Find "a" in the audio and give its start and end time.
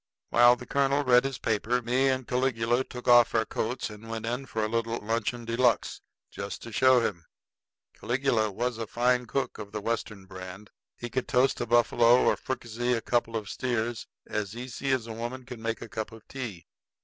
4.63-4.67, 8.79-8.87, 11.61-11.67, 12.93-13.01, 15.05-15.13, 15.83-15.87